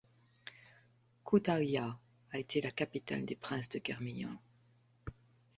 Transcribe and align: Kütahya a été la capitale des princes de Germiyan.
Kütahya 1.23 1.99
a 2.31 2.39
été 2.39 2.59
la 2.59 2.71
capitale 2.71 3.23
des 3.23 3.35
princes 3.35 3.69
de 3.69 3.79
Germiyan. 3.85 4.35